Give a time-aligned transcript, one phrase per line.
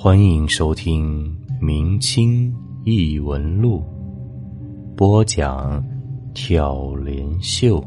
[0.00, 1.24] 欢迎收听
[1.60, 2.54] 《明清
[2.84, 3.82] 异闻录》，
[4.94, 5.84] 播讲
[6.32, 7.84] 挑帘秀。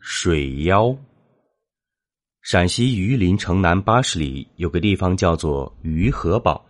[0.00, 0.92] 水妖。
[2.42, 6.60] 陕西榆林城南八十里有个地方叫做榆河堡，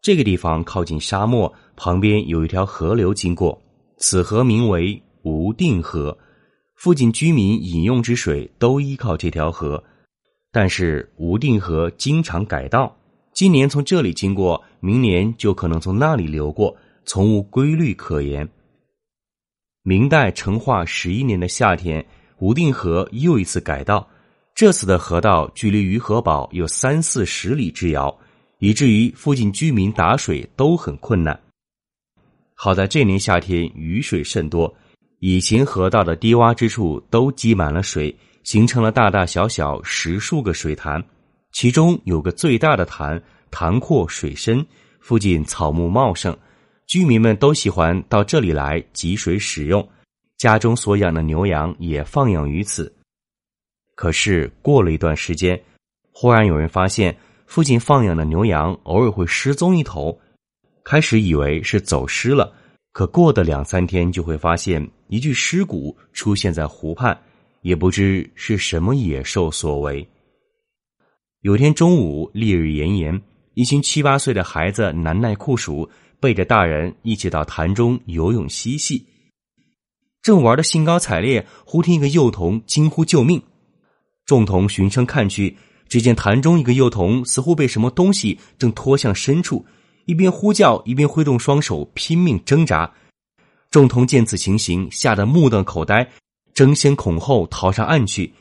[0.00, 3.60] 这个地方靠近沙漠，旁边有一条河流经过，
[3.96, 6.16] 此河名为无定河。
[6.82, 9.80] 附近居民饮用之水都依靠这条河，
[10.50, 12.92] 但是无定河经常改道，
[13.32, 18.48] 今年从这里经过，明年就可能从那里流过，从无规律可言。
[19.84, 22.04] 明代成化十一年的夏天，
[22.40, 24.04] 无定河又一次改道，
[24.52, 28.12] 这次的河道距离于河堡有三四十里之遥，
[28.58, 31.40] 以至于附近居民打水都很困难。
[32.54, 34.74] 好在这年夏天雨水甚多。
[35.24, 41.00] 以前河道的低洼之处都积满了水，形成了大大小小十数个水潭，
[41.52, 44.66] 其中有个最大的潭，潭阔水深，
[44.98, 46.36] 附近草木茂盛，
[46.88, 49.88] 居民们都喜欢到这里来汲水使用，
[50.38, 52.92] 家中所养的牛羊也放养于此。
[53.94, 55.62] 可是过了一段时间，
[56.10, 57.16] 忽然有人发现
[57.46, 60.18] 附近放养的牛羊偶尔会失踪一头，
[60.82, 62.52] 开始以为是走失了。
[62.92, 67.18] 可过的两三天，就会发现一具尸骨出现在湖畔，
[67.62, 70.06] 也不知是什么野兽所为。
[71.40, 73.20] 有天中午，烈日炎炎，
[73.54, 75.88] 一群七八岁的孩子难耐酷暑，
[76.20, 79.06] 背着大人一起到潭中游泳嬉戏。
[80.20, 83.42] 正玩的兴高采烈，忽听一个幼童惊呼救命。
[84.26, 85.56] 众童循声看去，
[85.88, 89.64] 只见潭中一个幼童似乎被什么东西正拖向深处。
[90.04, 92.90] 一边呼叫，一边挥动双手拼命挣扎。
[93.70, 96.06] 众童见此情形，吓得目瞪口呆，
[96.52, 98.32] 争先恐后逃上岸去。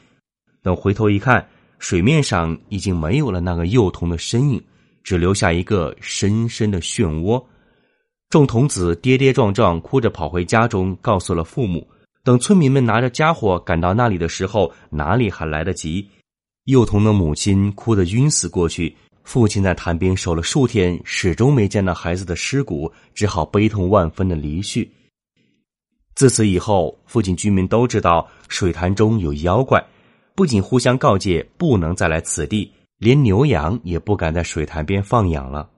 [0.62, 1.48] 等回头一看，
[1.80, 4.62] 水面上已经没有了那个幼童的身影，
[5.04, 7.44] 只留下一个深深的漩涡。
[8.30, 11.88] 众童子跌跌撞撞，哭着跑回家中，告诉了父母。
[12.24, 16.08] 等村民们拿着家伙赶到那里的时候，哪里还来得及？
[16.66, 18.96] 幼童的母亲哭得晕死过去。
[19.24, 24.92] 父亲在潭边守了数天，始终没见到孩子的尸骨，只好悲痛万分的离去。
[26.16, 29.82] 自此以后，附近居民都知道水潭中有妖怪，
[30.36, 35.70] 不仅互相告诫不能再来此地，连牛羊也不敢在水潭边放养了。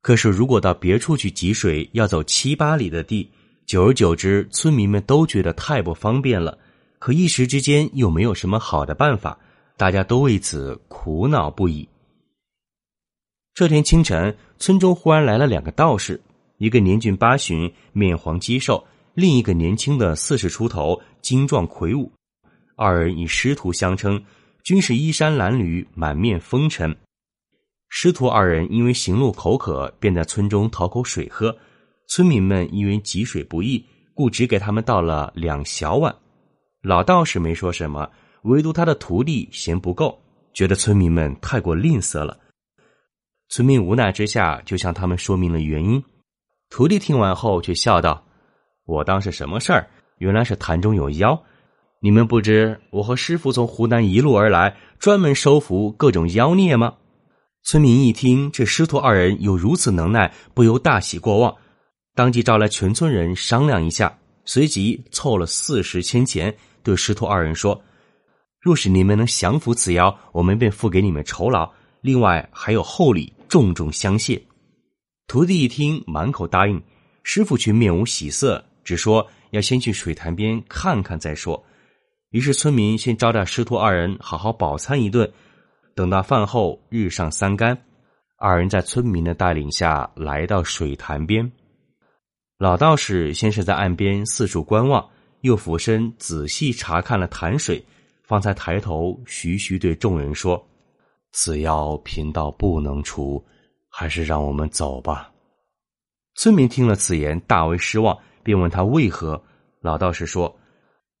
[0.00, 3.30] 可是，如果到别处去汲水，要走七八里的地，
[3.66, 6.58] 久而久之，村民们都觉得太不方便了。
[6.98, 9.38] 可一时之间又没有什么好的办法，
[9.76, 11.86] 大家都为此苦恼不已。
[13.54, 16.20] 这天清晨，村中忽然来了两个道士，
[16.58, 18.84] 一个年近八旬，面黄肌瘦；
[19.14, 22.10] 另一个年轻的四十出头，精壮魁梧。
[22.74, 24.20] 二人以师徒相称，
[24.64, 26.96] 均是衣衫褴褛，满面风尘。
[27.88, 31.56] 师徒二人因为行路口渴，便在村中讨口水喝。
[32.08, 36.12] 村民们因为汲水不易，故只给他们倒了两小碗。
[36.82, 38.10] 老道士没说什么，
[38.42, 40.20] 唯独他的徒弟嫌不够，
[40.52, 42.36] 觉得村民们太过吝啬了。
[43.48, 46.02] 村民无奈之下，就向他们说明了原因。
[46.70, 48.24] 徒弟听完后，却笑道
[48.84, 49.88] ：“我当是什么事儿？
[50.18, 51.40] 原来是潭中有妖。
[52.00, 56.94] 你们不知我和师傅从湖南一路而来，专门收服各种妖孽吗？”
[57.62, 61.54] 村民一听这师徒二人有如此能耐，不由大喜过望，
[62.14, 67.80] 当即召来全村人商量一下，随即凑了四十千钱，对师徒二人说
[68.60, 71.70] ：“若是你们能降服此妖，我们便付给你们酬劳，
[72.04, 74.42] 另外还有厚礼。”重重相谢，
[75.28, 76.82] 徒弟一听，满口答应。
[77.22, 81.64] 师傅却面无喜色，只说要先去水潭边看看再说。
[82.30, 85.30] 于是村民先招待师徒二人好好饱餐一顿。
[85.94, 87.78] 等到饭后，日上三竿，
[88.36, 91.48] 二人在村民的带领下来到水潭边。
[92.58, 95.08] 老道士先是在岸边四处观望，
[95.42, 97.84] 又俯身仔细查看了潭水，
[98.24, 100.60] 方才抬头徐徐对众人说。
[101.36, 103.44] 此妖贫道不能除，
[103.88, 105.32] 还是让我们走吧。
[106.36, 109.42] 村民听了此言，大为失望，便问他为何。
[109.80, 110.56] 老道士说：“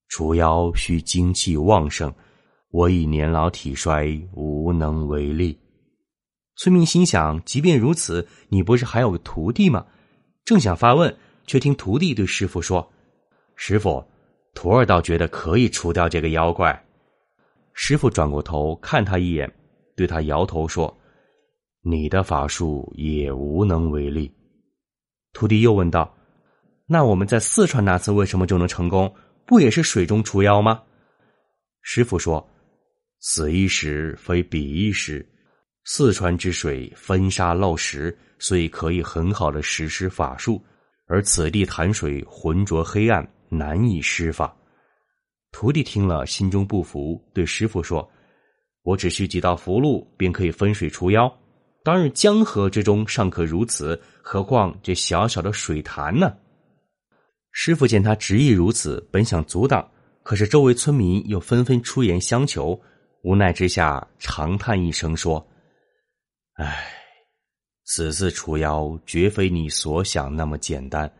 [0.08, 2.14] 除妖需精气旺盛，
[2.70, 5.58] 我已年老体衰，无能为力。”
[6.58, 9.84] 村民心想：即便如此，你不是还有个徒弟吗？
[10.44, 11.12] 正想发问，
[11.44, 12.88] 却听徒弟对师傅说
[13.56, 14.04] ：“师傅，
[14.54, 16.84] 徒儿倒觉得可以除掉这个妖怪。”
[17.74, 19.52] 师傅转过头看他一眼。
[19.96, 20.94] 对他摇头说
[21.82, 24.32] ：“你的法术也无能为力。”
[25.32, 26.14] 徒弟又问道
[26.86, 29.14] ：“那我们在四川那次为什么就能成功？
[29.46, 30.82] 不也是水中除妖吗？”
[31.82, 32.46] 师傅说
[33.20, 35.26] ：“此一时非彼一时。
[35.86, 40.58] 四川之水分沙漏石，所以可以很好的实施法术；
[41.06, 44.56] 而此地潭水浑浊黑暗，难以施法。
[45.52, 48.10] 徒弟听了，心中不服，对师傅说
[48.84, 51.30] ：“我只需几道符箓，便可以分水除妖。
[51.82, 56.32] 当日江河之中尚可如此，何况这小小的水潭呢？”
[57.50, 59.90] 师傅见他执意如此，本想阻挡，
[60.22, 62.80] 可是周围村民又纷纷出言相求，
[63.22, 65.44] 无奈之下长叹一声说。
[66.54, 66.86] 唉，
[67.84, 71.10] 此次除妖绝非你所想那么简单，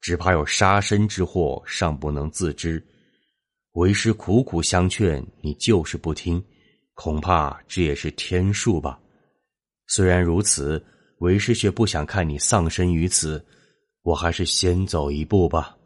[0.00, 2.82] 只怕有杀身之祸，尚不能自知。
[3.72, 6.42] 为师苦苦相劝，你就是不听，
[6.94, 8.98] 恐怕这也是天数吧。
[9.86, 10.82] 虽然如此，
[11.18, 13.44] 为师却不想看你丧生于此，
[14.02, 15.76] 我还是先走一步吧。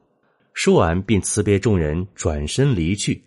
[0.55, 3.23] 说完，便辞别众人，转身离去。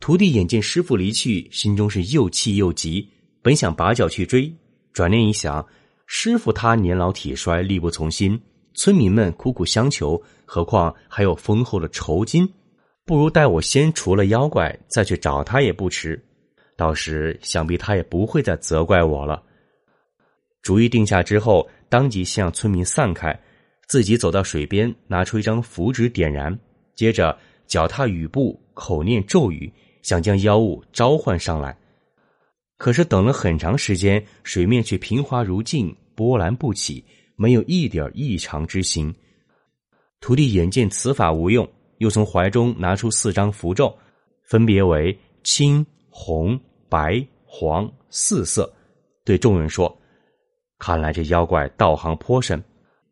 [0.00, 3.08] 徒弟眼见师傅离去，心中是又气又急。
[3.42, 4.52] 本想拔脚去追，
[4.92, 5.66] 转念一想，
[6.06, 8.40] 师傅他年老体衰，力不从心，
[8.74, 12.46] 村民们苦苦相求，何况还有丰厚的酬金，
[13.04, 16.20] 不如待我先除了妖怪，再去找他也不迟。
[16.76, 19.42] 到时想必他也不会再责怪我了。
[20.62, 23.38] 主意定下之后，当即向村民散开，
[23.88, 26.56] 自己走到水边，拿出一张符纸点燃，
[26.94, 27.36] 接着
[27.66, 31.76] 脚踏雨布，口念咒语，想将妖物召唤上来。
[32.76, 37.02] 可是等了很长时间，水面却平滑如镜，波澜不起，
[37.36, 39.14] 没有一点异常之形。
[40.20, 41.66] 徒弟眼见此法无用，
[41.98, 43.96] 又从怀中拿出四张符咒，
[44.42, 45.86] 分别为青、
[46.18, 46.58] 红、
[46.88, 48.72] 白、黄四色，
[49.22, 49.94] 对众人说
[50.80, 52.60] ：“看来这妖怪道行颇深，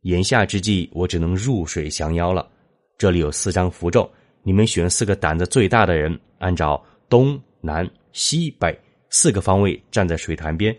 [0.04, 2.48] 眼下之际，我只能入水降妖了。
[2.96, 4.10] 这里有四张符咒，
[4.42, 8.74] 你们选四个胆子最大的人，按照东南西北。”
[9.10, 10.74] 四个方位站在水潭边，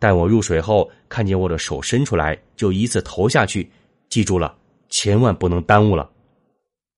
[0.00, 3.70] 待我入水后，看见我的手伸出来，就依次投下去。
[4.10, 4.54] 记住了，
[4.88, 6.10] 千万不能耽误了。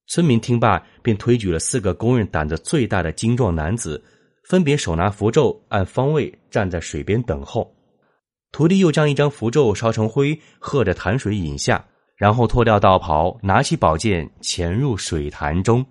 [0.06, 4.02] 村民听罢，便推举了四个公认胆子最大的精壮男子，
[4.50, 7.72] 分别手拿符咒，按方位站在水边等候。
[8.50, 11.84] 徒弟又将一张符咒烧成灰，喝着潭水饮下，
[12.16, 15.86] 然后脱掉道袍，拿起宝剑，潜入水潭中。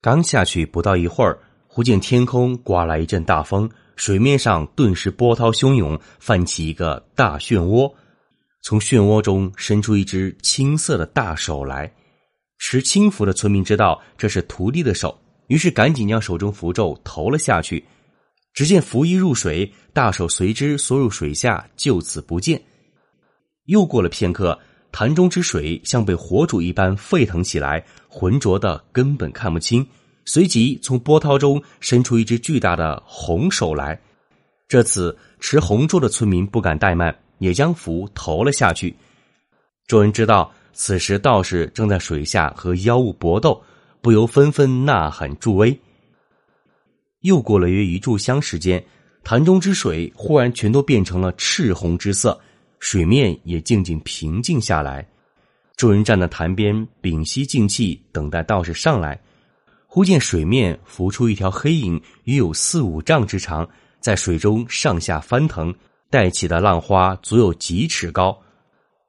[0.00, 1.36] 刚下去不到一会儿。
[1.66, 7.92] 忽见天空刮来一阵大风，水面上顿时波涛汹涌，泛起一个大漩涡。
[8.62, 11.92] 从漩涡中伸出一只青色的大手来。
[12.58, 15.18] 持青符的村民知道这是徒弟的手，
[15.52, 17.84] 于是赶紧将手中符咒投了下去。
[18.54, 22.58] 只见符一入水，大手随之缩入水下，就此不见。
[23.66, 24.58] 又过了片刻，
[24.90, 29.86] 潭中之水像被火煮一般沸腾起来，浑浊的根本看不清。
[30.24, 34.00] 随即从波涛中伸出一只巨大的红手来，
[34.66, 38.96] 这次持红咒的村民不敢怠慢，也将符投了下去。
[39.86, 43.62] 众人知道此时道士正在水下和妖物搏斗，
[44.02, 45.80] 不由纷纷呐喊助威。
[47.20, 48.84] 又过了约一炷香时间，
[49.22, 52.38] 潭中之水忽然全都变成了赤红之色，
[52.80, 55.08] 水面也静静平静下来。
[55.76, 59.18] 众人站在潭边屏息静气，等待道士上来。
[59.86, 63.68] 忽见水面浮出一条黑影，约有四五丈之长，
[64.00, 65.72] 在水中上下翻腾，
[66.10, 68.36] 带起的浪花足有几尺高。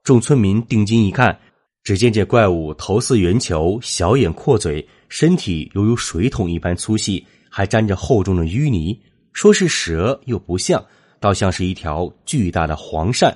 [0.03, 1.39] 众村民定睛一看，
[1.83, 8.97] 只见这怪物头似圆球，小眼阔嘴，身体犹如水桶一般粗细，还沾着厚重的淤泥。
[9.33, 10.83] 说是蛇又不像，
[11.19, 13.35] 倒像是一条巨大的黄鳝。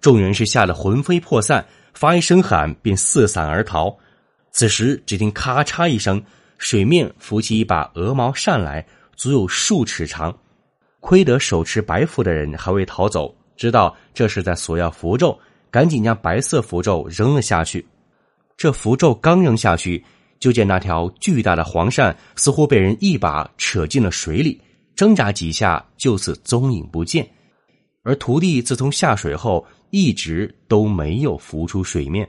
[0.00, 3.94] 众人是吓得魂飞魄散，发一声喊便四散而逃。
[4.52, 6.22] 此时只听咔嚓一声。
[6.58, 10.34] 水面浮起一把鹅毛扇来，足有数尺长。
[11.00, 15.38] 亏得手持白符的人还未逃走，知道这是在索要符咒，
[15.76, 17.86] 赶紧将白色符咒扔了下去。
[18.56, 20.02] 这符咒刚扔下去，
[20.40, 24.58] 就见那条巨大的黄鳝似乎被人一把扯进了水里，
[24.94, 27.28] 挣扎几下，就此踪影不见。
[28.04, 32.26] 而徒弟自从下水后，一直都没有浮出水面。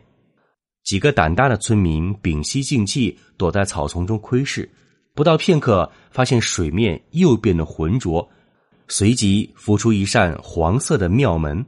[0.83, 4.69] 几个胆大的村民屏息静气，躲在草丛中窥视。
[5.15, 8.29] 不到片刻，发现水面又变得浑浊，
[8.89, 11.65] 随即浮出一扇黄色的庙门。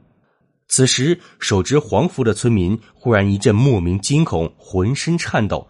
[0.70, 5.68] 此时，手执黄符的村民忽然一阵莫名惊恐，浑身颤抖，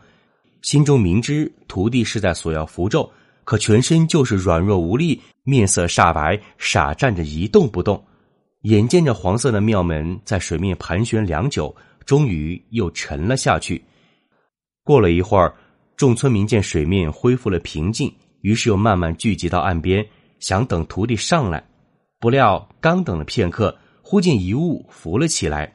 [0.63, 3.11] 心中明知徒弟是在索要符咒，
[3.43, 8.01] 可全身就是软弱无力，面色煞白，傻站着一动不动。
[8.65, 11.75] 眼见着黄色的庙门在水面盘旋良久。
[12.07, 13.81] 终于又沉了下去。
[14.83, 15.55] 过了一会儿，
[15.97, 20.05] 众村民见水面恢复了平静，于是又慢慢聚集到岸边，
[20.41, 21.63] 想等徒弟上来。
[22.19, 23.77] 不料刚等了片刻，
[24.11, 25.73] 忽见一物浮了起来。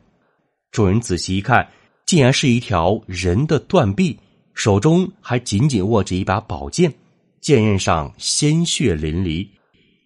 [0.70, 1.66] 众人仔细一看，
[2.06, 4.20] 竟然是一条人的断臂，
[4.54, 6.94] 手中还紧紧握着一把宝剑，
[7.40, 9.48] 剑刃上鲜血淋漓。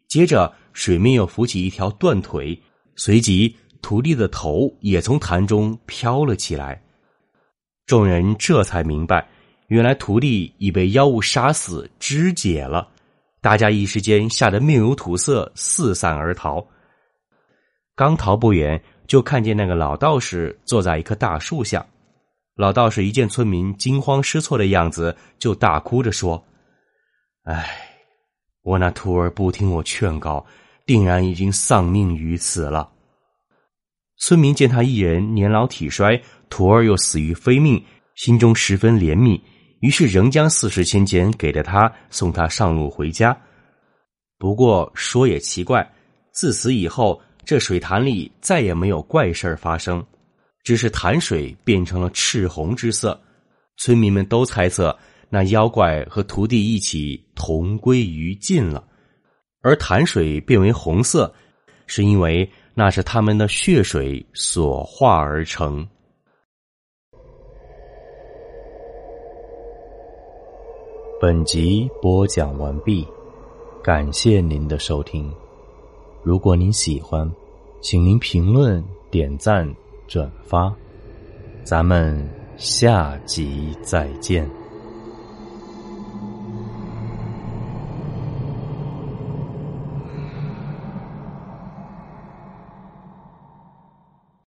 [0.08, 2.56] 接着，水面又浮起一条断腿，
[2.96, 6.80] 随即徒弟的头也从潭中飘了起来。
[7.88, 9.28] 众人这才明白，
[9.70, 12.88] 原来徒弟已被妖物杀死肢解了。
[13.42, 16.64] 大家一时间吓得面如土色，四散而逃。
[18.00, 21.86] 刚逃不远，就看见那个老道士坐在一棵大树下。
[22.56, 26.42] 老道士一见村民惊慌失措的样子，就大哭着说
[27.44, 27.70] ：“唉，
[28.64, 30.46] 我那徒儿不听我劝告，
[30.86, 32.90] 定然已经丧命于此了。”
[34.16, 36.22] 村民见他一人年老体衰。
[36.50, 37.84] 徒儿又死于非命，
[38.16, 39.42] 心中十分怜悯，
[39.82, 43.38] 于是仍将四十千钱给了他，送他上路回家。
[44.38, 45.86] 不过说也奇怪，
[46.32, 50.06] 自此以后，这水潭里再也没有怪事发生，
[50.64, 53.20] 只是潭水变成了赤红之色。
[53.78, 54.96] 村民们都猜测，
[55.32, 58.88] 那妖怪和徒弟一起同归于尽了。
[59.64, 61.34] 而潭水变为红色，
[61.88, 65.88] 是因为那是他们的血水所化而成。
[71.20, 73.08] 本集播讲完毕，
[73.84, 75.34] 感谢您的收听。
[76.24, 77.30] 如果您喜欢，
[77.82, 79.68] 请您评论、点赞、
[80.08, 80.74] 转发。
[81.64, 84.59] 咱们下集再见。